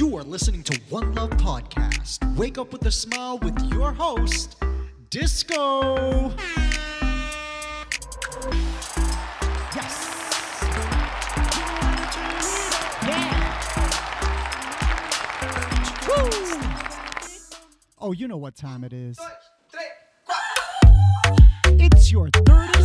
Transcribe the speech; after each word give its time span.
You 0.00 0.16
are 0.16 0.22
listening 0.22 0.62
to 0.62 0.80
One 0.88 1.14
Love 1.14 1.28
Podcast. 1.32 2.24
Wake 2.34 2.56
up 2.56 2.72
with 2.72 2.86
a 2.86 2.90
smile 2.90 3.36
with 3.36 3.60
your 3.70 3.92
host, 3.92 4.56
Disco. 5.10 6.32
Yes. 9.76 10.64
Yeah. 13.06 13.60
Woo. 16.08 16.30
Oh, 17.98 18.12
you 18.12 18.26
know 18.26 18.38
what 18.38 18.56
time 18.56 18.84
it 18.84 18.94
is. 18.94 19.18
It's 21.66 22.10
your 22.10 22.30
30 22.46 22.79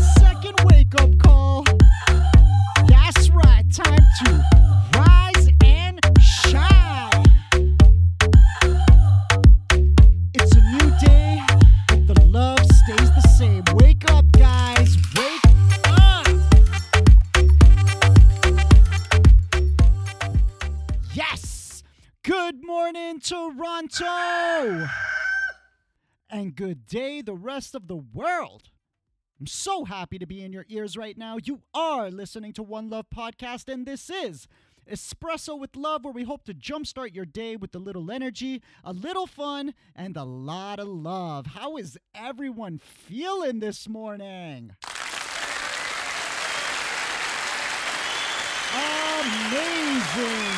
And 26.35 26.53
good 26.53 26.85
day, 26.85 27.21
the 27.21 27.33
rest 27.33 27.75
of 27.75 27.87
the 27.87 27.95
world. 27.95 28.63
I'm 29.39 29.47
so 29.47 29.85
happy 29.85 30.19
to 30.19 30.27
be 30.27 30.43
in 30.43 30.51
your 30.51 30.65
ears 30.67 30.97
right 30.97 31.17
now. 31.17 31.37
You 31.41 31.61
are 31.73 32.11
listening 32.11 32.51
to 32.55 32.61
One 32.61 32.89
Love 32.89 33.05
Podcast, 33.09 33.71
and 33.71 33.85
this 33.85 34.09
is 34.09 34.45
Espresso 34.85 35.57
with 35.57 35.77
Love, 35.77 36.03
where 36.03 36.11
we 36.11 36.23
hope 36.23 36.43
to 36.43 36.53
jumpstart 36.53 37.15
your 37.15 37.23
day 37.23 37.55
with 37.55 37.73
a 37.73 37.79
little 37.79 38.11
energy, 38.11 38.61
a 38.83 38.91
little 38.91 39.27
fun, 39.27 39.73
and 39.95 40.17
a 40.17 40.25
lot 40.25 40.77
of 40.77 40.89
love. 40.89 41.45
How 41.45 41.77
is 41.77 41.97
everyone 42.13 42.79
feeling 42.79 43.59
this 43.59 43.87
morning? 43.87 44.75
Amazing! 49.21 50.51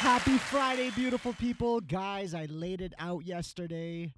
Happy 0.00 0.36
Friday, 0.36 0.90
beautiful 0.90 1.32
people. 1.34 1.80
Guys, 1.80 2.34
I 2.34 2.46
laid 2.46 2.80
it 2.80 2.92
out 2.98 3.24
yesterday. 3.24 4.14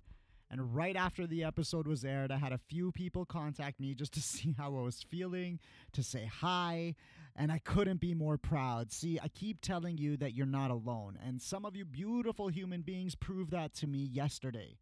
And 0.51 0.75
right 0.75 0.95
after 0.95 1.27
the 1.27 1.43
episode 1.43 1.89
was 1.89 2.05
aired, 2.05 2.31
I 2.31 2.37
had 2.39 2.53
a 2.53 2.59
few 2.59 2.93
people 2.93 3.25
contact 3.25 3.81
me 3.81 3.95
just 3.95 4.13
to 4.15 4.21
see 4.23 4.55
how 4.57 4.69
I 4.77 4.83
was 4.83 5.05
feeling, 5.09 5.59
to 5.93 6.03
say 6.03 6.31
hi, 6.33 6.95
and 7.35 7.51
I 7.51 7.59
couldn't 7.59 8.01
be 8.01 8.15
more 8.15 8.39
proud. 8.39 8.93
See, 8.93 9.19
I 9.23 9.29
keep 9.29 9.61
telling 9.61 9.99
you 9.99 10.17
that 10.19 10.35
you're 10.35 10.47
not 10.47 10.71
alone, 10.71 11.19
and 11.25 11.43
some 11.43 11.65
of 11.65 11.77
you 11.77 11.85
beautiful 11.85 12.49
human 12.49 12.83
beings 12.83 13.15
proved 13.15 13.51
that 13.51 13.75
to 13.77 13.87
me 13.87 13.99
yesterday. 13.99 14.79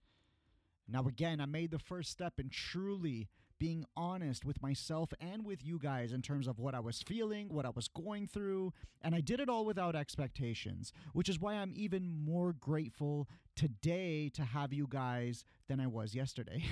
Now, 0.87 1.07
again, 1.07 1.41
I 1.41 1.47
made 1.47 1.71
the 1.71 1.79
first 1.79 2.11
step 2.11 2.35
in 2.39 2.51
truly 2.51 3.29
being 3.59 3.85
honest 3.97 4.45
with 4.45 4.63
myself 4.63 5.13
and 5.21 5.45
with 5.45 5.65
you 5.65 5.79
guys 5.79 6.13
in 6.13 6.23
terms 6.23 6.47
of 6.47 6.59
what 6.59 6.75
I 6.75 6.81
was 6.81 7.03
feeling, 7.03 7.49
what 7.49 7.67
I 7.67 7.71
was 7.71 7.89
going 7.89 8.27
through, 8.27 8.73
and 9.03 9.15
I 9.15 9.21
did 9.21 9.41
it 9.41 9.49
all 9.49 9.65
without 9.65 9.95
expectations, 9.95 10.93
which 11.13 11.29
is 11.29 11.41
why 11.41 11.55
I'm 11.55 11.73
even 11.75 12.09
more 12.09 12.53
grateful 12.53 13.29
today 13.57 14.29
to 14.31 14.45
have 14.45 14.73
you 14.73 14.87
guys 14.89 15.45
than 15.69 15.81
I 15.81 15.87
was 15.87 16.15
yesterday. 16.15 16.63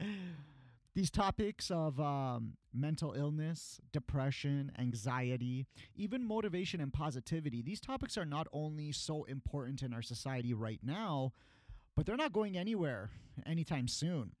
These 0.94 1.10
topics 1.12 1.70
of 1.70 2.00
um, 2.00 2.54
mental 2.74 3.12
illness, 3.12 3.80
depression, 3.92 4.72
anxiety, 4.78 5.66
even 5.94 6.26
motivation 6.26 6.80
and 6.80 6.92
positivity, 6.92 7.62
these 7.62 7.80
topics 7.80 8.18
are 8.18 8.24
not 8.24 8.48
only 8.52 8.90
so 8.90 9.22
important 9.24 9.82
in 9.84 9.92
our 9.92 10.02
society 10.02 10.52
right 10.54 10.80
now, 10.82 11.32
but 11.94 12.04
they're 12.04 12.16
not 12.16 12.32
going 12.32 12.56
anywhere 12.58 13.10
anytime 13.46 13.86
soon. 13.86 14.32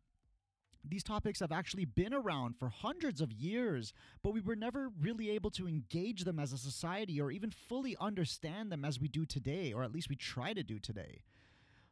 These 0.88 1.02
topics 1.02 1.40
have 1.40 1.52
actually 1.52 1.84
been 1.84 2.14
around 2.14 2.56
for 2.58 2.70
hundreds 2.70 3.20
of 3.20 3.32
years, 3.32 3.92
but 4.22 4.32
we 4.32 4.40
were 4.40 4.56
never 4.56 4.90
really 5.00 5.30
able 5.30 5.50
to 5.50 5.68
engage 5.68 6.24
them 6.24 6.38
as 6.38 6.52
a 6.52 6.58
society 6.58 7.20
or 7.20 7.30
even 7.30 7.50
fully 7.50 7.94
understand 8.00 8.72
them 8.72 8.84
as 8.84 8.98
we 8.98 9.08
do 9.08 9.26
today, 9.26 9.72
or 9.72 9.82
at 9.82 9.92
least 9.92 10.08
we 10.08 10.16
try 10.16 10.54
to 10.54 10.62
do 10.62 10.78
today. 10.78 11.20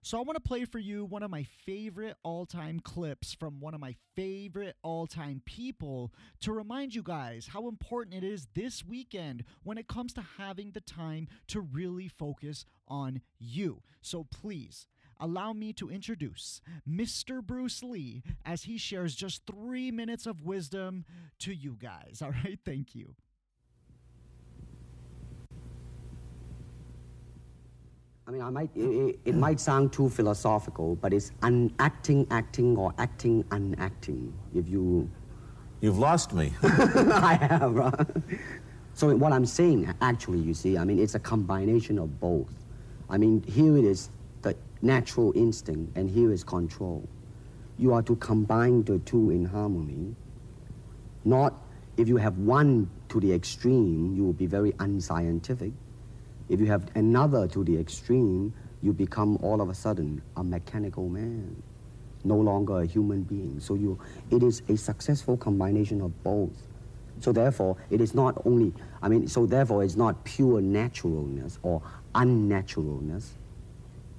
So, 0.02 0.18
I 0.18 0.22
want 0.22 0.36
to 0.36 0.48
play 0.48 0.64
for 0.64 0.78
you 0.78 1.04
one 1.04 1.24
of 1.24 1.32
my 1.32 1.42
favorite 1.42 2.16
all 2.22 2.46
time 2.46 2.78
clips 2.78 3.34
from 3.34 3.60
one 3.60 3.74
of 3.74 3.80
my 3.80 3.96
favorite 4.14 4.76
all 4.82 5.06
time 5.08 5.42
people 5.44 6.12
to 6.42 6.52
remind 6.52 6.94
you 6.94 7.02
guys 7.02 7.48
how 7.48 7.66
important 7.66 8.14
it 8.14 8.22
is 8.22 8.46
this 8.54 8.84
weekend 8.84 9.42
when 9.64 9.78
it 9.78 9.88
comes 9.88 10.12
to 10.12 10.24
having 10.38 10.70
the 10.70 10.80
time 10.80 11.26
to 11.48 11.60
really 11.60 12.06
focus 12.06 12.64
on 12.86 13.20
you. 13.40 13.82
So, 14.00 14.22
please 14.22 14.86
allow 15.20 15.52
me 15.52 15.72
to 15.74 15.90
introduce 15.90 16.60
Mr. 16.88 17.42
Bruce 17.42 17.82
Lee 17.82 18.22
as 18.44 18.64
he 18.64 18.78
shares 18.78 19.14
just 19.14 19.42
three 19.46 19.90
minutes 19.90 20.26
of 20.26 20.42
wisdom 20.42 21.04
to 21.40 21.54
you 21.54 21.76
guys. 21.80 22.20
All 22.22 22.32
right, 22.44 22.58
thank 22.64 22.94
you. 22.94 23.14
I 28.28 28.32
mean, 28.32 28.42
I 28.42 28.50
might, 28.50 28.70
it, 28.74 29.20
it 29.24 29.34
might 29.36 29.60
sound 29.60 29.92
too 29.92 30.08
philosophical, 30.08 30.96
but 30.96 31.12
it's 31.12 31.30
unacting, 31.42 32.26
acting, 32.32 32.76
or 32.76 32.92
acting, 32.98 33.44
unacting. 33.52 34.32
If 34.52 34.68
you. 34.68 35.08
You've 35.80 35.98
lost 35.98 36.32
me. 36.32 36.52
I 36.62 37.38
have, 37.40 37.72
right? 37.74 38.06
So, 38.94 39.14
what 39.14 39.32
I'm 39.32 39.46
saying, 39.46 39.94
actually, 40.00 40.38
you 40.38 40.54
see, 40.54 40.76
I 40.78 40.84
mean, 40.84 40.98
it's 40.98 41.14
a 41.14 41.20
combination 41.20 41.98
of 41.98 42.18
both. 42.18 42.50
I 43.08 43.18
mean, 43.18 43.42
here 43.42 43.76
it 43.76 43.84
is 43.84 44.08
the 44.08 44.15
natural 44.82 45.32
instinct, 45.34 45.96
and 45.96 46.08
here 46.08 46.32
is 46.32 46.44
control. 46.44 47.08
You 47.78 47.92
are 47.92 48.02
to 48.02 48.16
combine 48.16 48.84
the 48.84 48.98
two 49.00 49.30
in 49.30 49.44
harmony. 49.44 50.14
Not 51.24 51.62
if 51.96 52.08
you 52.08 52.16
have 52.16 52.36
one 52.38 52.90
to 53.08 53.20
the 53.20 53.32
extreme, 53.32 54.14
you 54.14 54.24
will 54.24 54.32
be 54.32 54.46
very 54.46 54.74
unscientific. 54.78 55.72
If 56.48 56.60
you 56.60 56.66
have 56.66 56.88
another 56.94 57.48
to 57.48 57.64
the 57.64 57.78
extreme, 57.78 58.52
you 58.82 58.92
become 58.92 59.38
all 59.42 59.60
of 59.60 59.70
a 59.70 59.74
sudden 59.74 60.22
a 60.36 60.44
mechanical 60.44 61.08
man, 61.08 61.62
no 62.24 62.36
longer 62.36 62.80
a 62.82 62.86
human 62.86 63.22
being. 63.22 63.58
So 63.60 63.74
you, 63.74 63.98
it 64.30 64.42
is 64.42 64.62
a 64.68 64.76
successful 64.76 65.36
combination 65.36 66.00
of 66.02 66.22
both. 66.22 66.68
So 67.20 67.32
therefore, 67.32 67.78
it 67.90 68.00
is 68.00 68.14
not 68.14 68.42
only, 68.44 68.74
I 69.02 69.08
mean, 69.08 69.26
so 69.26 69.46
therefore 69.46 69.82
it's 69.82 69.96
not 69.96 70.22
pure 70.24 70.60
naturalness 70.60 71.58
or 71.62 71.82
unnaturalness. 72.14 73.30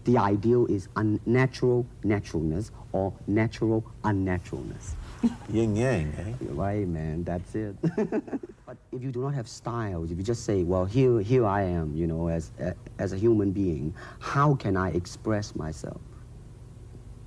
The 0.08 0.18
ideal 0.18 0.66
is 0.68 0.88
unnatural 0.96 1.86
naturalness 2.02 2.72
or 2.94 3.12
natural 3.28 3.84
unnaturalness. 4.06 4.94
Yin 5.50 5.76
yang, 5.76 6.14
eh? 6.18 6.34
Right, 6.52 6.88
man, 6.88 7.26
that's 7.26 7.54
it. 7.56 7.76
but 8.66 8.78
if 8.94 9.04
you 9.04 9.12
do 9.12 9.20
not 9.20 9.34
have 9.34 9.50
styles, 9.50 10.10
if 10.10 10.18
you 10.18 10.24
just 10.24 10.46
say, 10.46 10.64
well, 10.64 10.86
here, 10.86 11.20
here 11.20 11.46
I 11.46 11.64
am, 11.64 11.94
you 11.94 12.08
know, 12.08 12.30
as, 12.30 12.52
a, 12.58 12.74
as 13.00 13.12
a 13.12 13.18
human 13.18 13.52
being, 13.52 13.94
how 14.20 14.56
can 14.56 14.78
I 14.78 14.92
express 14.92 15.58
myself? 15.58 16.00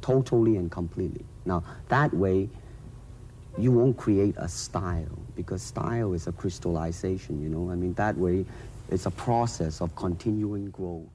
Totally 0.01 0.57
and 0.57 0.71
completely. 0.71 1.27
Now, 1.45 1.63
that 1.91 2.15
way, 2.15 2.49
you 3.59 3.73
won't 3.73 3.99
create 3.99 4.37
a 4.39 4.49
style 4.49 5.19
because 5.37 5.61
style 5.61 6.15
is 6.15 6.29
a 6.29 6.33
crystallization, 6.33 7.43
you 7.43 7.51
know. 7.51 7.71
I 7.71 7.75
mean, 7.75 7.93
that 7.95 8.17
way, 8.17 8.47
it's 8.89 9.05
a 9.05 9.11
process 9.11 9.83
of 9.83 9.95
continuing 9.97 10.71
growth. 10.71 11.11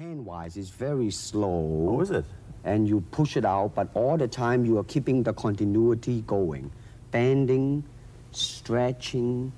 Hand-wise, 0.00 0.56
it's 0.56 0.70
very 0.70 1.10
slow. 1.10 1.90
Oh, 1.90 2.00
is 2.00 2.10
it? 2.10 2.24
And 2.64 2.88
you 2.88 3.02
push 3.10 3.36
it 3.36 3.44
out, 3.44 3.74
but 3.74 3.90
all 3.92 4.16
the 4.16 4.28
time 4.28 4.64
you 4.64 4.78
are 4.78 4.84
keeping 4.84 5.22
the 5.22 5.34
continuity 5.34 6.22
going. 6.26 6.72
Bending, 7.10 7.84
stretching, 8.30 9.52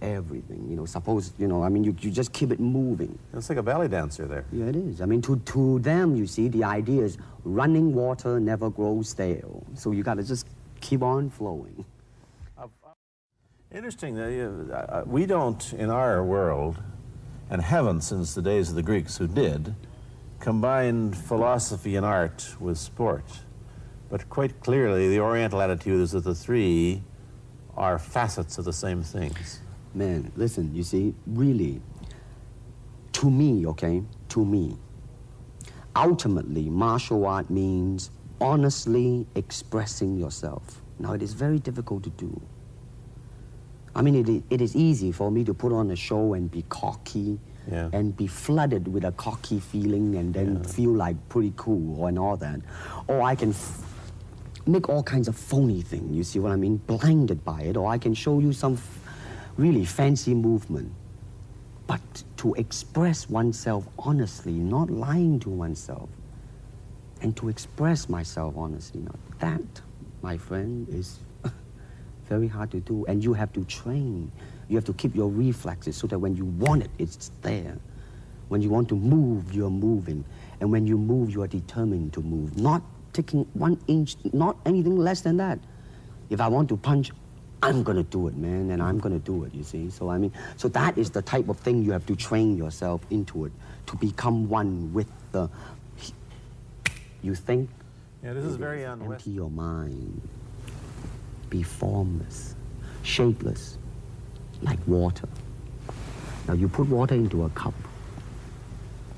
everything. 0.00 0.68
You 0.70 0.76
know, 0.76 0.84
suppose, 0.84 1.32
you 1.36 1.48
know, 1.48 1.64
I 1.64 1.68
mean, 1.68 1.82
you, 1.82 1.96
you 2.00 2.12
just 2.12 2.32
keep 2.32 2.52
it 2.52 2.60
moving. 2.60 3.18
It's 3.34 3.48
like 3.48 3.58
a 3.58 3.62
ballet 3.64 3.88
dancer 3.88 4.26
there. 4.26 4.44
Yeah, 4.52 4.66
it 4.66 4.76
is. 4.76 5.00
I 5.00 5.06
mean, 5.06 5.20
to, 5.22 5.36
to 5.36 5.80
them, 5.80 6.14
you 6.14 6.28
see, 6.28 6.46
the 6.46 6.62
idea 6.62 7.02
is 7.02 7.18
running 7.42 7.92
water 7.92 8.38
never 8.38 8.70
grows 8.70 9.08
stale. 9.08 9.66
So 9.74 9.90
you 9.90 10.04
got 10.04 10.18
to 10.18 10.22
just 10.22 10.46
keep 10.80 11.02
on 11.02 11.28
flowing. 11.28 11.84
Interesting. 13.72 14.14
that, 14.14 14.92
uh, 14.92 15.02
we 15.06 15.26
don't, 15.26 15.72
in 15.72 15.90
our 15.90 16.22
world, 16.22 16.80
and 17.50 17.60
haven't 17.60 18.02
since 18.02 18.34
the 18.34 18.40
days 18.40 18.70
of 18.70 18.76
the 18.76 18.82
Greeks 18.82 19.16
who 19.16 19.26
did, 19.26 19.74
combine 20.38 21.12
philosophy 21.12 21.96
and 21.96 22.06
art 22.06 22.54
with 22.60 22.78
sport. 22.78 23.24
But 24.08 24.28
quite 24.30 24.60
clearly, 24.60 25.08
the 25.08 25.20
Oriental 25.20 25.60
attitude 25.60 26.00
is 26.00 26.12
that 26.12 26.24
the 26.24 26.34
three 26.34 27.02
are 27.76 27.98
facets 27.98 28.56
of 28.56 28.64
the 28.64 28.72
same 28.72 29.02
things. 29.02 29.60
Man, 29.94 30.30
listen, 30.36 30.74
you 30.74 30.84
see, 30.84 31.14
really, 31.26 31.82
to 33.12 33.30
me, 33.30 33.66
okay, 33.66 34.02
to 34.28 34.44
me, 34.44 34.76
ultimately, 35.96 36.70
martial 36.70 37.26
art 37.26 37.50
means 37.50 38.10
honestly 38.40 39.26
expressing 39.34 40.16
yourself. 40.16 40.80
Now, 40.98 41.12
it 41.12 41.22
is 41.22 41.32
very 41.32 41.58
difficult 41.58 42.04
to 42.04 42.10
do. 42.10 42.40
I 43.94 44.02
mean, 44.02 44.14
it, 44.14 44.44
it 44.50 44.60
is 44.60 44.76
easy 44.76 45.12
for 45.12 45.30
me 45.30 45.44
to 45.44 45.54
put 45.54 45.72
on 45.72 45.90
a 45.90 45.96
show 45.96 46.34
and 46.34 46.50
be 46.50 46.62
cocky 46.68 47.38
Yeah. 47.70 47.90
and 47.92 48.16
be 48.16 48.26
flooded 48.26 48.86
with 48.88 49.04
a 49.04 49.12
cocky 49.12 49.60
feeling 49.60 50.14
and 50.16 50.32
then 50.34 50.62
feel 50.64 50.92
like 50.92 51.16
pretty 51.28 51.52
cool 51.56 52.06
and 52.06 52.18
all 52.18 52.36
that. 52.36 52.60
Or 53.08 53.20
I 53.22 53.34
can 53.34 53.50
f- 53.50 53.82
make 54.66 54.88
all 54.88 55.02
kinds 55.02 55.28
of 55.28 55.36
phony 55.36 55.82
thing, 55.82 56.14
you 56.14 56.22
see 56.24 56.38
what 56.38 56.52
I 56.52 56.56
mean? 56.56 56.76
Blinded 56.86 57.44
by 57.44 57.62
it. 57.62 57.76
Or 57.76 57.88
I 57.90 57.98
can 57.98 58.14
show 58.14 58.38
you 58.40 58.52
some 58.52 58.78
really 59.56 59.84
fancy 59.84 60.34
movement. 60.34 60.92
But 61.86 62.22
to 62.38 62.54
express 62.54 63.28
oneself 63.28 63.88
honestly, 63.98 64.52
not 64.52 64.88
lying 64.90 65.40
to 65.40 65.50
oneself, 65.50 66.08
and 67.22 67.36
to 67.36 67.48
express 67.48 68.08
myself 68.08 68.54
honestly, 68.56 69.00
now 69.00 69.14
that, 69.40 69.82
my 70.22 70.36
friend, 70.38 70.88
is 70.88 71.18
very 72.30 72.48
hard 72.48 72.70
to 72.70 72.80
do. 72.80 73.04
And 73.06 73.22
you 73.22 73.34
have 73.34 73.52
to 73.52 73.64
train. 73.64 74.32
You 74.68 74.76
have 74.76 74.86
to 74.86 74.94
keep 74.94 75.14
your 75.14 75.28
reflexes 75.28 75.96
so 75.96 76.06
that 76.06 76.18
when 76.18 76.34
you 76.36 76.46
want 76.46 76.84
it, 76.84 76.90
it's 76.98 77.32
there. 77.42 77.76
When 78.48 78.62
you 78.62 78.70
want 78.70 78.88
to 78.88 78.94
move, 78.94 79.52
you're 79.52 79.68
moving. 79.68 80.24
And 80.60 80.70
when 80.70 80.86
you 80.86 80.96
move, 80.96 81.30
you 81.30 81.42
are 81.42 81.48
determined 81.48 82.12
to 82.14 82.20
move. 82.20 82.56
Not 82.56 82.82
taking 83.12 83.44
one 83.54 83.78
inch, 83.88 84.16
not 84.32 84.56
anything 84.64 84.96
less 84.96 85.20
than 85.20 85.36
that. 85.38 85.58
If 86.30 86.40
I 86.40 86.46
want 86.46 86.68
to 86.68 86.76
punch, 86.76 87.10
I'm 87.62 87.82
gonna 87.82 88.04
do 88.04 88.28
it, 88.28 88.36
man, 88.36 88.70
and 88.70 88.82
I'm 88.82 88.98
gonna 88.98 89.18
do 89.18 89.44
it, 89.44 89.52
you 89.52 89.62
see. 89.62 89.90
So 89.90 90.08
I 90.08 90.16
mean, 90.16 90.32
so 90.56 90.68
that 90.68 90.96
is 90.96 91.10
the 91.10 91.20
type 91.20 91.48
of 91.48 91.58
thing 91.58 91.82
you 91.82 91.92
have 91.92 92.06
to 92.06 92.16
train 92.16 92.56
yourself 92.56 93.02
into 93.10 93.44
it, 93.44 93.52
to 93.86 93.96
become 93.96 94.48
one 94.48 94.92
with 94.94 95.10
the 95.32 95.50
you 97.22 97.34
think 97.34 97.68
Yeah, 98.24 98.32
this 98.32 98.44
is 98.44 98.56
very 98.56 98.86
un 98.86 99.02
Empty 99.02 99.30
your 99.30 99.50
mind. 99.50 100.22
Be 101.50 101.62
formless, 101.64 102.54
shapeless, 103.02 103.76
like 104.62 104.78
water. 104.86 105.28
Now 106.46 106.54
you 106.54 106.68
put 106.68 106.88
water 106.88 107.14
into 107.14 107.44
a 107.44 107.50
cup. 107.50 107.74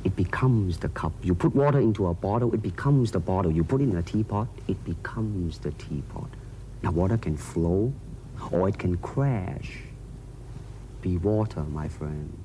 It 0.05 0.17
becomes 0.17 0.79
the 0.79 0.89
cup. 0.89 1.13
You 1.23 1.35
put 1.35 1.55
water 1.55 1.79
into 1.79 2.09
a 2.09 2.15
bottle, 2.15 2.55
it 2.55 2.63
becomes 2.63 3.13
the 3.13 3.21
bottle. 3.21 3.53
You 3.53 3.63
put 3.63 3.81
it 3.81 3.85
in 3.85 3.97
a 3.97 4.03
teapot, 4.03 4.49
it 4.67 4.83
becomes 4.85 5.59
the 5.59 5.71
teapot. 5.73 6.31
Now 6.83 6.91
water 6.91 7.19
can 7.19 7.37
flow 7.37 7.93
or 8.51 8.69
it 8.69 8.79
can 8.79 8.97
crash. 8.97 9.79
Be 11.03 11.19
water, 11.19 11.63
my 11.63 11.89
friend. 11.89 12.43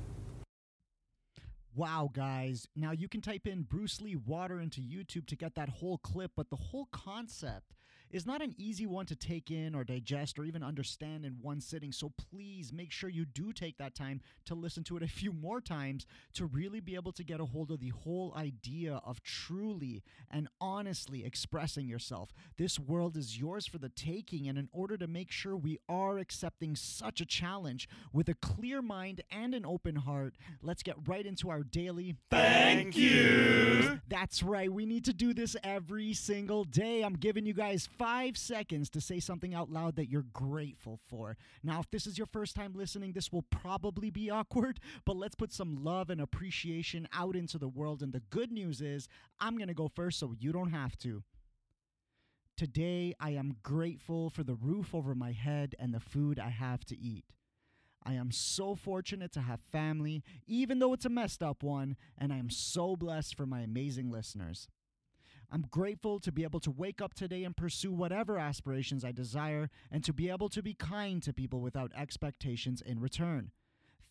Wow, 1.74 2.10
guys. 2.12 2.66
Now 2.76 2.90
you 2.90 3.08
can 3.08 3.20
type 3.20 3.46
in 3.46 3.62
Bruce 3.62 4.00
Lee 4.00 4.16
water 4.16 4.60
into 4.60 4.80
YouTube 4.80 5.26
to 5.26 5.36
get 5.36 5.54
that 5.54 5.68
whole 5.68 5.98
clip, 5.98 6.32
but 6.36 6.50
the 6.50 6.56
whole 6.56 6.88
concept 6.92 7.72
is 8.10 8.26
not 8.26 8.42
an 8.42 8.54
easy 8.58 8.86
one 8.86 9.06
to 9.06 9.16
take 9.16 9.50
in 9.50 9.74
or 9.74 9.84
digest 9.84 10.38
or 10.38 10.44
even 10.44 10.62
understand 10.62 11.24
in 11.24 11.38
one 11.42 11.60
sitting. 11.60 11.92
So 11.92 12.12
please 12.30 12.72
make 12.72 12.90
sure 12.90 13.10
you 13.10 13.24
do 13.24 13.52
take 13.52 13.78
that 13.78 13.94
time 13.94 14.20
to 14.46 14.54
listen 14.54 14.84
to 14.84 14.96
it 14.96 15.02
a 15.02 15.08
few 15.08 15.32
more 15.32 15.60
times 15.60 16.06
to 16.34 16.46
really 16.46 16.80
be 16.80 16.94
able 16.94 17.12
to 17.12 17.24
get 17.24 17.40
a 17.40 17.44
hold 17.44 17.70
of 17.70 17.80
the 17.80 17.90
whole 17.90 18.32
idea 18.36 19.00
of 19.04 19.22
truly 19.22 20.02
and 20.30 20.48
honestly 20.60 21.24
expressing 21.24 21.88
yourself. 21.88 22.32
This 22.56 22.78
world 22.78 23.16
is 23.16 23.38
yours 23.38 23.66
for 23.66 23.78
the 23.78 23.88
taking, 23.88 24.48
and 24.48 24.58
in 24.58 24.68
order 24.72 24.96
to 24.96 25.06
make 25.06 25.30
sure 25.30 25.56
we 25.56 25.78
are 25.88 26.18
accepting 26.18 26.76
such 26.76 27.20
a 27.20 27.26
challenge 27.26 27.88
with 28.12 28.28
a 28.28 28.34
clear 28.34 28.82
mind 28.82 29.22
and 29.30 29.54
an 29.54 29.64
open 29.66 29.96
heart, 29.96 30.36
let's 30.62 30.82
get 30.82 30.96
right 31.06 31.26
into 31.26 31.50
our 31.50 31.62
daily 31.62 32.16
Thank 32.30 32.96
you. 32.96 34.00
that's 34.08 34.42
right. 34.42 34.72
We 34.72 34.86
need 34.86 35.04
to 35.06 35.12
do 35.12 35.34
this 35.34 35.56
every 35.62 36.14
single 36.14 36.64
day. 36.64 37.02
I'm 37.02 37.14
giving 37.16 37.46
you 37.46 37.54
guys 37.54 37.88
five 37.98 38.36
seconds 38.36 38.88
to 38.90 39.00
say 39.00 39.20
something 39.20 39.54
out 39.54 39.70
loud 39.70 39.96
that 39.96 40.08
you're 40.08 40.26
grateful 40.32 41.00
for. 41.08 41.36
Now, 41.62 41.80
if 41.80 41.90
this 41.90 42.06
is 42.06 42.16
your 42.16 42.26
first 42.26 42.54
time 42.54 42.72
listening, 42.74 43.12
this 43.12 43.32
will 43.32 43.44
probably 43.50 44.10
be 44.10 44.30
awkward, 44.38 44.80
but 45.04 45.16
let's 45.16 45.34
put 45.34 45.52
some 45.52 45.82
love 45.82 46.10
and 46.10 46.20
appreciation 46.20 47.08
out 47.12 47.36
into 47.36 47.58
the 47.58 47.68
world. 47.68 48.02
And 48.02 48.12
the 48.12 48.22
good 48.30 48.52
news 48.52 48.80
is, 48.80 49.08
I'm 49.40 49.56
going 49.56 49.68
to 49.68 49.74
go 49.74 49.88
first 49.88 50.18
so 50.18 50.34
you 50.38 50.52
don't 50.52 50.70
have 50.70 50.96
to. 50.98 51.22
Today, 52.56 53.14
I 53.20 53.30
am 53.30 53.56
grateful 53.62 54.30
for 54.30 54.42
the 54.42 54.56
roof 54.56 54.94
over 54.94 55.14
my 55.14 55.32
head 55.32 55.76
and 55.78 55.94
the 55.94 56.00
food 56.00 56.40
I 56.40 56.48
have 56.48 56.84
to 56.86 56.98
eat. 56.98 57.24
I 58.04 58.14
am 58.14 58.30
so 58.30 58.74
fortunate 58.74 59.32
to 59.32 59.40
have 59.40 59.60
family, 59.70 60.22
even 60.46 60.78
though 60.78 60.92
it's 60.92 61.04
a 61.04 61.10
messed 61.10 61.42
up 61.42 61.62
one, 61.62 61.96
and 62.16 62.32
I 62.32 62.38
am 62.38 62.50
so 62.50 62.96
blessed 62.96 63.36
for 63.36 63.46
my 63.46 63.60
amazing 63.60 64.10
listeners. 64.10 64.66
I'm 65.50 65.64
grateful 65.70 66.20
to 66.20 66.30
be 66.30 66.44
able 66.44 66.60
to 66.60 66.70
wake 66.70 67.00
up 67.00 67.14
today 67.14 67.44
and 67.44 67.56
pursue 67.56 67.92
whatever 67.92 68.38
aspirations 68.38 69.04
I 69.04 69.12
desire 69.12 69.70
and 69.90 70.04
to 70.04 70.12
be 70.12 70.28
able 70.28 70.48
to 70.50 70.62
be 70.62 70.74
kind 70.74 71.22
to 71.22 71.32
people 71.32 71.60
without 71.60 71.92
expectations 71.96 72.82
in 72.82 73.00
return. 73.00 73.50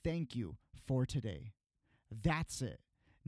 Thank 0.04 0.36
you 0.36 0.56
for 0.86 1.06
today. 1.06 1.51
That's 2.10 2.62
it. 2.62 2.80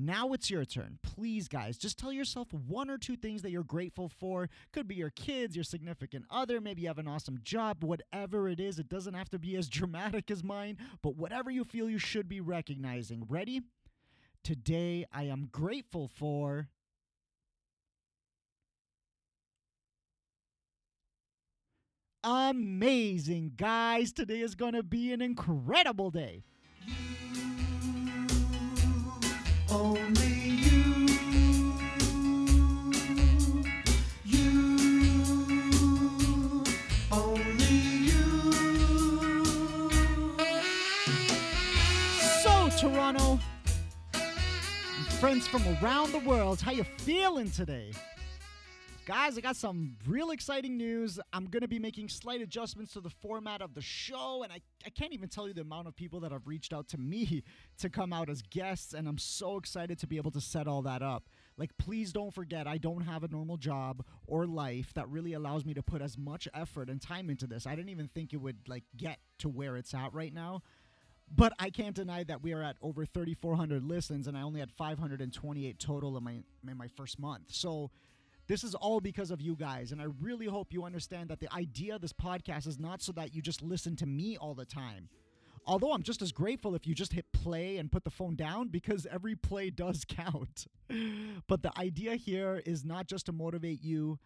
Now 0.02 0.32
it's 0.32 0.50
your 0.50 0.64
turn. 0.64 0.98
Please, 1.04 1.50
guys, 1.50 1.78
just 1.78 2.00
tell 2.00 2.14
yourself 2.14 2.54
one 2.54 2.90
or 2.90 2.98
two 2.98 3.18
things 3.18 3.42
that 3.42 3.52
you're 3.52 3.66
grateful 3.66 4.08
for. 4.08 4.50
Could 4.72 4.88
be 4.88 4.96
your 4.96 5.10
kids, 5.10 5.58
your 5.58 5.66
significant 5.66 6.24
other, 6.32 6.62
maybe 6.62 6.84
you 6.84 6.88
have 6.88 7.00
an 7.00 7.08
awesome 7.08 7.40
job, 7.44 7.84
whatever 7.84 8.48
it 8.48 8.62
is. 8.62 8.80
It 8.80 8.88
doesn't 8.88 9.14
have 9.14 9.30
to 9.32 9.40
be 9.40 9.58
as 9.58 9.68
dramatic 9.70 10.32
as 10.32 10.42
mine, 10.42 10.78
but 11.04 11.18
whatever 11.18 11.52
you 11.52 11.66
feel 11.66 11.90
you 11.90 12.00
should 12.00 12.30
be 12.30 12.40
recognizing. 12.40 13.26
Ready? 13.28 13.62
Today, 14.42 15.06
I 15.12 15.24
am 15.24 15.50
grateful 15.52 16.08
for. 16.08 16.70
Amazing, 22.24 23.54
guys. 23.56 24.12
Today 24.12 24.42
is 24.42 24.54
going 24.54 24.74
to 24.74 24.84
be 24.84 25.14
an 25.14 25.22
incredible 25.22 26.12
day. 26.12 26.44
Only 29.72 30.28
you. 30.28 31.08
You. 34.26 34.76
Only 37.10 37.66
you. 38.04 38.52
So, 42.44 42.70
Toronto, 42.78 43.40
friends 45.22 45.48
from 45.48 45.64
around 45.82 46.12
the 46.12 46.20
world, 46.26 46.60
how 46.60 46.72
you 46.72 46.84
feeling 46.84 47.50
today? 47.50 47.94
Guys, 49.10 49.40
I 49.40 49.42
got 49.42 49.56
some 49.56 49.96
real 50.06 50.30
exciting 50.30 50.78
news. 50.78 51.20
I'm 51.34 51.48
going 51.48 51.64
to 51.64 51.68
be 51.68 51.80
making 51.80 52.10
slight 52.10 52.42
adjustments 52.42 52.94
to 52.94 53.02
the 53.02 53.10
format 53.10 53.60
of 53.60 53.74
the 53.74 53.82
show, 53.82 54.44
and 54.44 54.54
I, 54.54 54.62
I 54.86 54.92
can't 54.92 55.14
even 55.14 55.30
tell 55.30 55.48
you 55.48 55.54
the 55.56 55.62
amount 55.62 55.88
of 55.88 55.96
people 55.96 56.20
that 56.20 56.32
have 56.32 56.46
reached 56.46 56.74
out 56.74 56.88
to 56.90 57.00
me 57.00 57.42
to 57.80 57.90
come 57.90 58.14
out 58.14 58.30
as 58.30 58.44
guests, 58.44 58.94
and 58.94 59.08
I'm 59.08 59.18
so 59.18 59.58
excited 59.58 59.98
to 59.98 60.06
be 60.06 60.18
able 60.18 60.30
to 60.30 60.40
set 60.40 60.68
all 60.68 60.84
that 60.84 61.02
up. 61.02 61.24
Like, 61.58 61.76
please 61.80 62.14
don't 62.14 62.32
forget, 62.32 62.68
I 62.68 62.78
don't 62.78 63.02
have 63.02 63.24
a 63.24 63.28
normal 63.28 63.58
job 63.58 64.06
or 64.28 64.46
life 64.46 64.94
that 64.94 65.10
really 65.10 65.34
allows 65.34 65.66
me 65.66 65.74
to 65.74 65.82
put 65.82 66.04
as 66.04 66.16
much 66.16 66.48
effort 66.54 66.88
and 66.88 67.02
time 67.02 67.32
into 67.32 67.48
this. 67.48 67.66
I 67.66 67.76
didn't 67.76 67.90
even 67.90 68.10
think 68.10 68.32
it 68.32 68.38
would, 68.38 68.58
like, 68.68 68.84
get 68.96 69.18
to 69.40 69.50
where 69.50 69.76
it's 69.76 69.96
at 69.96 70.14
right 70.14 70.36
now. 70.36 70.62
But 71.36 71.54
I 71.58 71.72
can't 71.72 71.96
deny 71.96 72.26
that 72.26 72.44
we 72.44 72.54
are 72.54 72.62
at 72.62 72.76
over 72.80 73.08
3,400 73.08 73.84
listens, 73.84 74.28
and 74.28 74.38
I 74.38 74.44
only 74.44 74.60
had 74.60 74.72
528 74.72 75.80
total 75.80 76.16
in 76.16 76.24
my 76.24 76.44
in 76.68 76.78
my 76.78 76.90
first 76.90 77.20
month. 77.20 77.46
So 77.48 77.90
this 78.50 78.64
is 78.64 78.74
all 78.74 79.00
because 79.00 79.30
of 79.30 79.40
you 79.40 79.56
guys, 79.56 79.92
and 79.92 80.02
I 80.02 80.08
really 80.20 80.48
hope 80.48 80.74
you 80.74 80.84
understand 80.84 81.30
that 81.30 81.40
the 81.40 81.54
idea 81.54 81.96
of 81.96 82.02
this 82.02 82.12
podcast 82.12 82.66
is 82.66 82.80
not 82.80 83.00
so 83.04 83.12
that 83.12 83.36
you 83.36 83.44
just 83.44 83.62
listen 83.62 83.96
to 83.98 84.08
me 84.08 84.38
all 84.38 84.56
the 84.56 84.66
time. 84.66 85.08
Although 85.68 85.94
I'm 85.94 86.02
just 86.02 86.24
as 86.24 86.32
grateful 86.32 86.74
if 86.74 86.88
you 86.88 86.96
just 86.96 87.14
hit 87.14 87.32
play 87.32 87.78
and 87.78 87.92
put 87.92 88.04
the 88.04 88.10
phone 88.10 88.36
down 88.36 88.70
because 88.70 89.06
every 89.06 89.36
play 89.36 89.70
does 89.70 90.04
count. 90.08 90.66
But 91.48 91.62
the 91.62 91.72
idea 91.78 92.16
here 92.16 92.60
is 92.66 92.84
not 92.84 93.06
just 93.08 93.28
to 93.28 93.32
motivate 93.32 93.84
you 93.84 94.18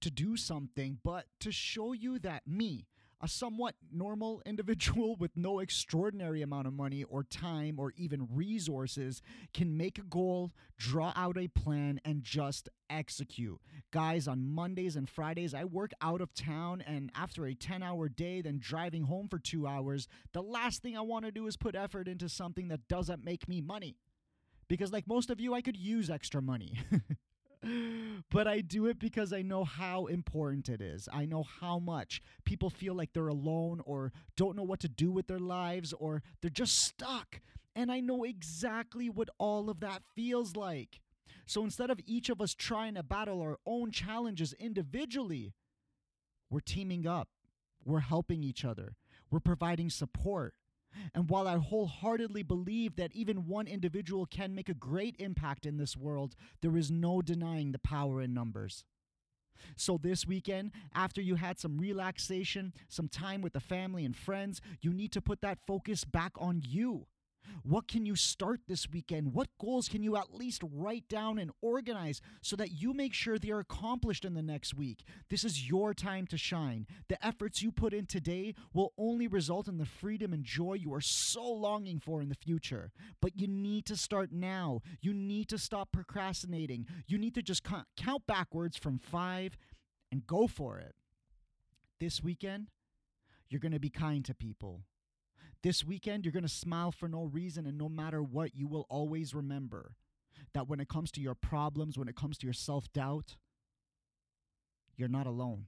to 0.00 0.12
do 0.12 0.36
something, 0.36 0.98
but 1.02 1.26
to 1.40 1.50
show 1.50 1.92
you 1.92 2.20
that 2.20 2.46
me, 2.46 2.86
a 3.20 3.28
somewhat 3.28 3.74
normal 3.92 4.42
individual 4.46 5.16
with 5.16 5.36
no 5.36 5.58
extraordinary 5.60 6.42
amount 6.42 6.66
of 6.66 6.72
money 6.72 7.04
or 7.04 7.22
time 7.22 7.78
or 7.78 7.92
even 7.96 8.28
resources, 8.32 9.20
can 9.52 9.76
make 9.76 9.98
a 9.98 10.02
goal, 10.02 10.52
draw 10.78 11.12
out 11.14 11.36
a 11.36 11.48
plan, 11.48 12.00
and 12.04 12.22
just 12.22 12.68
execute. 12.88 13.60
Guys, 13.90 14.26
on 14.26 14.48
Mondays 14.48 14.96
and 14.96 15.08
Fridays, 15.08 15.54
I 15.54 15.64
work 15.64 15.92
out 16.00 16.20
of 16.20 16.34
town, 16.34 16.82
and 16.86 17.10
after 17.14 17.46
a 17.46 17.54
10 17.54 17.82
hour 17.82 18.08
day, 18.08 18.40
then 18.40 18.58
driving 18.58 19.04
home 19.04 19.28
for 19.28 19.38
two 19.38 19.66
hours, 19.66 20.08
the 20.32 20.42
last 20.42 20.82
thing 20.82 20.96
I 20.96 21.02
want 21.02 21.24
to 21.26 21.30
do 21.30 21.46
is 21.46 21.56
put 21.56 21.74
effort 21.74 22.08
into 22.08 22.28
something 22.28 22.68
that 22.68 22.88
doesn't 22.88 23.24
make 23.24 23.48
me 23.48 23.60
money. 23.60 23.96
Because, 24.68 24.92
like 24.92 25.06
most 25.06 25.30
of 25.30 25.40
you, 25.40 25.52
I 25.52 25.62
could 25.62 25.76
use 25.76 26.10
extra 26.10 26.40
money. 26.40 26.78
but 28.30 28.46
I 28.46 28.60
do 28.60 28.86
it 28.86 28.98
because 28.98 29.32
I 29.32 29.42
know 29.42 29.64
how 29.64 30.06
important 30.06 30.68
it 30.68 30.80
is. 30.80 31.08
I 31.12 31.26
know 31.26 31.42
how 31.42 31.78
much 31.78 32.22
people 32.44 32.70
feel 32.70 32.94
like 32.94 33.12
they're 33.12 33.28
alone 33.28 33.80
or 33.84 34.12
don't 34.36 34.56
know 34.56 34.62
what 34.62 34.80
to 34.80 34.88
do 34.88 35.10
with 35.10 35.26
their 35.26 35.38
lives 35.38 35.92
or 35.92 36.22
they're 36.40 36.50
just 36.50 36.78
stuck. 36.78 37.40
And 37.76 37.92
I 37.92 38.00
know 38.00 38.24
exactly 38.24 39.08
what 39.08 39.28
all 39.38 39.70
of 39.70 39.80
that 39.80 40.02
feels 40.14 40.56
like. 40.56 41.00
So 41.46 41.64
instead 41.64 41.90
of 41.90 42.00
each 42.06 42.28
of 42.30 42.40
us 42.40 42.54
trying 42.54 42.94
to 42.94 43.02
battle 43.02 43.40
our 43.42 43.58
own 43.66 43.90
challenges 43.90 44.54
individually, 44.54 45.54
we're 46.48 46.60
teaming 46.60 47.06
up. 47.06 47.28
We're 47.84 48.00
helping 48.00 48.42
each 48.42 48.64
other. 48.64 48.96
We're 49.30 49.40
providing 49.40 49.90
support. 49.90 50.54
And 51.14 51.28
while 51.28 51.46
I 51.46 51.56
wholeheartedly 51.56 52.42
believe 52.42 52.96
that 52.96 53.14
even 53.14 53.46
one 53.46 53.66
individual 53.66 54.26
can 54.26 54.54
make 54.54 54.68
a 54.68 54.74
great 54.74 55.16
impact 55.18 55.66
in 55.66 55.76
this 55.76 55.96
world, 55.96 56.34
there 56.60 56.76
is 56.76 56.90
no 56.90 57.22
denying 57.22 57.72
the 57.72 57.78
power 57.78 58.20
in 58.20 58.34
numbers. 58.34 58.84
So, 59.76 59.98
this 59.98 60.26
weekend, 60.26 60.72
after 60.94 61.20
you 61.20 61.34
had 61.34 61.58
some 61.58 61.78
relaxation, 61.78 62.72
some 62.88 63.08
time 63.08 63.42
with 63.42 63.52
the 63.52 63.60
family 63.60 64.04
and 64.04 64.16
friends, 64.16 64.60
you 64.80 64.92
need 64.92 65.12
to 65.12 65.20
put 65.20 65.42
that 65.42 65.58
focus 65.66 66.04
back 66.04 66.32
on 66.36 66.62
you. 66.66 67.06
What 67.62 67.88
can 67.88 68.06
you 68.06 68.16
start 68.16 68.60
this 68.66 68.88
weekend? 68.90 69.34
What 69.34 69.48
goals 69.60 69.88
can 69.88 70.02
you 70.02 70.16
at 70.16 70.34
least 70.34 70.62
write 70.72 71.08
down 71.08 71.38
and 71.38 71.50
organize 71.60 72.20
so 72.42 72.56
that 72.56 72.72
you 72.72 72.94
make 72.94 73.14
sure 73.14 73.38
they 73.38 73.50
are 73.50 73.60
accomplished 73.60 74.24
in 74.24 74.34
the 74.34 74.42
next 74.42 74.74
week? 74.74 75.04
This 75.28 75.44
is 75.44 75.68
your 75.68 75.92
time 75.94 76.26
to 76.28 76.38
shine. 76.38 76.86
The 77.08 77.24
efforts 77.24 77.62
you 77.62 77.70
put 77.70 77.92
in 77.92 78.06
today 78.06 78.54
will 78.72 78.92
only 78.96 79.26
result 79.26 79.68
in 79.68 79.78
the 79.78 79.84
freedom 79.86 80.32
and 80.32 80.44
joy 80.44 80.74
you 80.74 80.94
are 80.94 81.00
so 81.00 81.44
longing 81.44 82.00
for 82.00 82.22
in 82.22 82.28
the 82.28 82.34
future. 82.34 82.92
But 83.20 83.38
you 83.38 83.46
need 83.46 83.84
to 83.86 83.96
start 83.96 84.32
now. 84.32 84.80
You 85.00 85.12
need 85.12 85.48
to 85.50 85.58
stop 85.58 85.92
procrastinating. 85.92 86.86
You 87.06 87.18
need 87.18 87.34
to 87.34 87.42
just 87.42 87.62
count 87.64 88.26
backwards 88.26 88.76
from 88.76 88.98
five 88.98 89.56
and 90.10 90.26
go 90.26 90.46
for 90.46 90.78
it. 90.78 90.94
This 91.98 92.22
weekend, 92.22 92.68
you're 93.48 93.60
going 93.60 93.72
to 93.72 93.80
be 93.80 93.90
kind 93.90 94.24
to 94.24 94.34
people. 94.34 94.82
This 95.62 95.84
weekend, 95.84 96.24
you're 96.24 96.32
going 96.32 96.42
to 96.42 96.48
smile 96.48 96.90
for 96.90 97.08
no 97.08 97.24
reason, 97.24 97.66
and 97.66 97.76
no 97.76 97.88
matter 97.88 98.22
what, 98.22 98.54
you 98.54 98.66
will 98.66 98.86
always 98.88 99.34
remember 99.34 99.92
that 100.54 100.68
when 100.68 100.80
it 100.80 100.88
comes 100.88 101.10
to 101.12 101.20
your 101.20 101.34
problems, 101.34 101.98
when 101.98 102.08
it 102.08 102.16
comes 102.16 102.38
to 102.38 102.46
your 102.46 102.54
self 102.54 102.90
doubt, 102.92 103.36
you're 104.96 105.08
not 105.08 105.26
alone. 105.26 105.66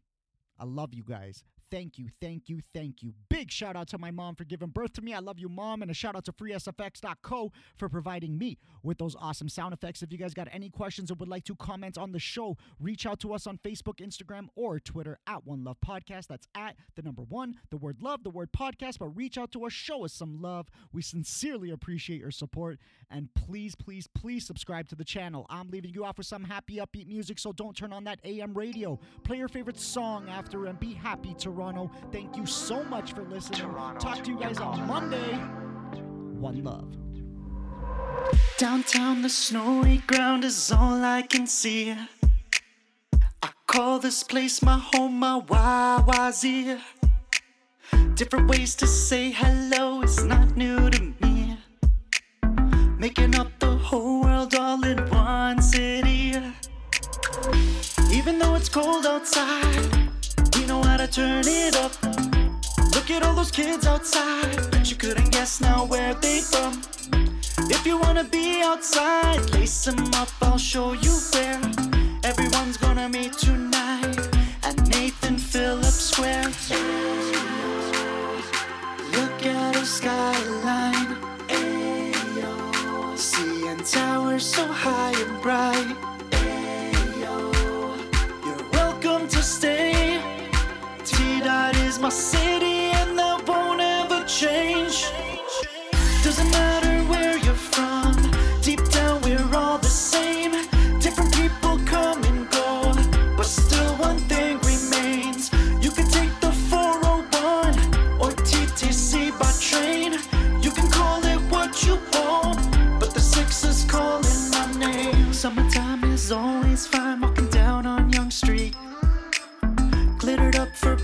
I 0.59 0.65
love 0.65 0.95
you 0.95 1.03
guys. 1.03 1.45
Thank 1.73 1.99
you, 1.99 2.09
thank 2.21 2.51
you, 2.51 2.61
thank 2.75 3.03
you. 3.03 3.15
Big 3.31 3.51
shout 3.51 3.77
out 3.77 3.89
to 3.89 3.99
my 3.99 4.11
mom 4.11 4.35
for 4.35 4.45
giving 4.45 4.69
birth 4.69 4.93
to 4.93 5.01
me. 5.01 5.15
I 5.15 5.21
love 5.21 5.39
you, 5.39 5.49
mom. 5.49 5.81
And 5.81 5.91
a 5.91 5.95
shout 5.95 6.15
out 6.15 6.27
to 6.27 6.33
freesfx.co 6.33 7.51
for 7.79 7.89
providing 7.89 8.37
me 8.37 8.59
with 8.83 8.99
those 8.99 9.17
awesome 9.19 9.49
sound 9.49 9.73
effects. 9.73 10.03
If 10.03 10.13
you 10.13 10.19
guys 10.19 10.35
got 10.35 10.49
any 10.53 10.69
questions 10.69 11.11
or 11.11 11.15
would 11.15 11.31
like 11.31 11.45
to 11.45 11.57
comment 11.57 11.97
on 11.97 12.13
the 12.13 12.19
show, 12.19 12.59
reach 12.79 13.07
out 13.07 13.21
to 13.21 13.33
us 13.33 13.47
on 13.47 13.57
Facebook, 13.57 14.07
Instagram, 14.07 14.49
or 14.55 14.81
Twitter 14.81 15.19
at 15.27 15.47
One 15.47 15.65
Love 15.65 15.79
Podcast. 15.81 16.27
That's 16.27 16.47
at 16.55 16.77
the 16.95 17.01
number 17.01 17.23
one, 17.23 17.55
the 17.71 17.79
word 17.79 18.03
love, 18.03 18.23
the 18.23 18.29
word 18.29 18.51
podcast. 18.53 18.99
But 18.99 19.17
reach 19.17 19.39
out 19.39 19.51
to 19.53 19.65
us, 19.65 19.73
show 19.73 20.05
us 20.05 20.13
some 20.13 20.43
love. 20.43 20.69
We 20.93 21.01
sincerely 21.01 21.71
appreciate 21.71 22.21
your 22.21 22.33
support. 22.33 22.81
And 23.11 23.33
please, 23.33 23.75
please, 23.75 24.07
please 24.07 24.47
subscribe 24.47 24.89
to 24.89 24.95
the 24.95 25.05
channel. 25.05 25.47
I'm 25.49 25.71
leaving 25.71 25.95
you 25.95 26.05
off 26.05 26.19
with 26.19 26.27
some 26.27 26.45
happy, 26.45 26.77
upbeat 26.77 27.07
music, 27.07 27.39
so 27.39 27.51
don't 27.51 27.75
turn 27.75 27.95
on 27.95 28.05
that 28.05 28.21
AM 28.25 28.53
radio. 28.53 29.01
Play 29.25 29.39
your 29.39 29.49
favorite 29.49 29.81
song 29.81 30.29
after 30.29 30.67
and 30.67 30.79
be 30.79 30.93
happy, 30.93 31.33
Toronto. 31.63 31.91
Thank 32.11 32.37
you 32.37 32.45
so 32.45 32.83
much 32.85 33.13
for 33.13 33.23
listening. 33.23 33.73
Talk 34.01 34.25
to 34.25 34.31
you 34.33 34.39
guys 34.39 34.59
on 34.59 34.85
Monday. 34.87 35.35
One 36.41 36.65
love. 36.65 36.91
Downtown, 38.59 39.23
the 39.23 39.29
snowy 39.29 39.99
ground 40.09 40.45
is 40.45 40.73
all 40.73 41.05
I 41.05 41.23
can 41.23 41.47
see. 41.47 41.95
I 43.43 43.51
call 43.69 44.01
this 44.01 44.25
place 44.25 44.61
my 44.61 44.79
home, 44.93 45.21
my 45.21 45.41
YYZ. 45.41 46.81
Different 48.17 48.51
ways 48.51 48.75
to 48.77 48.87
say 48.89 49.31
hello 49.31 50.03
is 50.03 50.25
not 50.25 50.57
new 50.57 50.91
to 50.91 51.15
me. 51.21 51.59
Making 52.99 53.37
up 53.37 53.57
the 53.61 53.77
whole 53.77 54.23
world 54.23 54.53
all 54.57 54.85
in 54.85 54.99
one 55.11 55.63
city. 55.63 56.35
Even 58.11 58.41
though 58.41 58.57
it's 58.57 58.69
cold 58.69 59.07
outside, 59.07 60.12
we 60.63 60.69
know 60.69 60.83
how 60.83 60.97
to 60.97 61.09
turn 61.09 61.43
it 61.47 61.75
up. 61.77 61.93
Look 62.95 63.11
at 63.11 63.23
all 63.25 63.35
those 63.35 63.51
kids 63.51 63.85
outside, 63.85 64.71
bet 64.71 64.89
you 64.91 64.97
couldn't 64.97 65.31
guess 65.33 65.61
now 65.61 65.85
where 65.87 66.15
they 66.15 66.41
from. 66.41 66.81
If 67.69 67.85
you 67.85 67.99
wanna 67.99 68.25
be 68.25 68.63
outside, 68.63 69.41
lace 69.51 69.85
them 69.85 69.99
up, 70.15 70.29
I'll 70.41 70.59
show 70.59 70.93
you 70.93 71.15
where. 71.33 71.61
Everyone's 72.23 72.77
gonna 72.77 73.09
meet 73.09 73.33
tonight 73.33 74.19
at 74.63 74.77
Nathan 74.87 75.37
Phillips 75.37 76.03
Square. 76.11 76.51
Look 79.17 79.39
at 79.47 79.75
the 79.75 79.85
skyline, 79.85 81.17
ayo. 81.49 83.19
Seeing 83.19 83.79
towers 83.79 84.47
so 84.47 84.65
high 84.67 85.15
and 85.25 85.43
bright, 85.43 85.97
T-Dot 92.03 92.11
is 92.11 92.62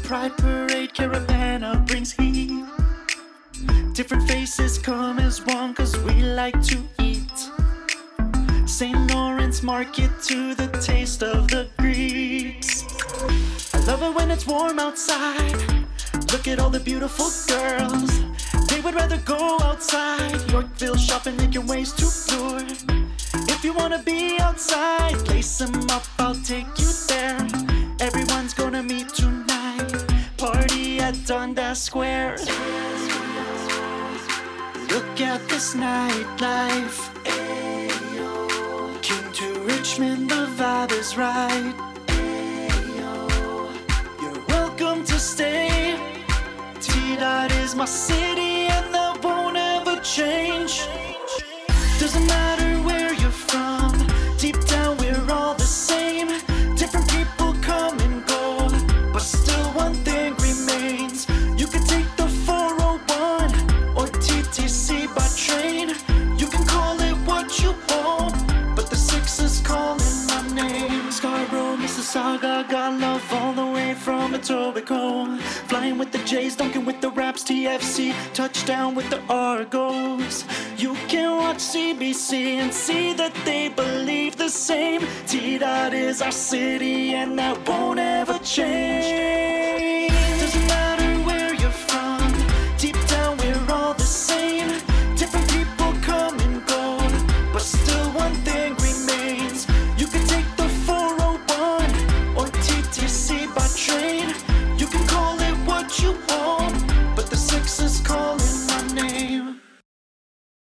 Pride 0.08 0.38
Parade, 0.38 0.94
Caribana 0.94 1.86
brings 1.86 2.12
heat. 2.12 2.64
Different 3.92 4.26
faces 4.26 4.78
come 4.78 5.18
as 5.18 5.44
one, 5.44 5.74
cause 5.74 5.98
we 5.98 6.22
like 6.22 6.58
to 6.62 6.78
eat. 6.98 7.30
St. 8.64 9.12
Lawrence 9.12 9.62
Market 9.62 10.10
to 10.22 10.54
the 10.54 10.68
taste 10.80 11.22
of 11.22 11.48
the 11.48 11.68
Greeks. 11.76 12.86
I 13.74 13.80
love 13.80 14.02
it 14.02 14.14
when 14.14 14.30
it's 14.30 14.46
warm 14.46 14.78
outside. 14.78 15.60
Look 16.32 16.48
at 16.48 16.58
all 16.58 16.70
the 16.70 16.80
beautiful 16.80 17.28
girls. 17.46 18.10
They 18.68 18.80
would 18.80 18.94
rather 18.94 19.18
go 19.18 19.58
outside. 19.60 20.40
Yorkville 20.50 20.96
shopping, 20.96 21.36
making 21.36 21.66
ways 21.66 21.92
to 21.92 22.06
lure. 22.34 22.64
If 23.46 23.62
you 23.62 23.74
wanna 23.74 24.02
be 24.02 24.38
outside, 24.40 25.28
lace 25.28 25.58
them 25.58 25.74
up, 25.90 26.04
I'll 26.18 26.34
take 26.34 26.66
you 26.78 26.88
there. 27.08 27.67
Dundas 31.54 31.82
Square. 31.82 32.36
Look 34.90 35.20
at 35.22 35.40
this 35.48 35.74
nightlife. 35.74 37.08
King 39.00 39.32
to 39.32 39.60
Richmond, 39.60 40.28
the 40.28 40.46
vibe 40.58 40.92
is 40.92 41.16
right. 41.16 41.74
You're 44.20 44.44
welcome 44.48 45.04
to 45.04 45.18
stay. 45.18 45.96
T 46.82 47.16
Dot 47.16 47.50
is 47.52 47.74
my 47.74 47.86
city, 47.86 48.66
and 48.66 48.92
that 48.94 49.24
won't 49.24 49.56
ever 49.56 50.02
change. 50.02 50.86
Doesn't 51.98 52.26
matter 52.26 52.57
touchdown 78.38 78.94
with 78.94 79.10
the 79.10 79.20
Argos. 79.28 80.44
You 80.76 80.94
can 81.08 81.38
watch 81.38 81.56
CBC 81.56 82.58
and 82.62 82.72
see 82.72 83.12
that 83.14 83.34
they 83.44 83.68
believe 83.68 84.36
the 84.36 84.48
same. 84.48 85.00
T 85.26 85.58
Dot 85.58 85.92
is 85.92 86.22
our 86.22 86.30
city, 86.30 87.14
and 87.14 87.36
that 87.36 87.68
won't 87.68 87.98
ever 87.98 88.38
change. 88.38 89.97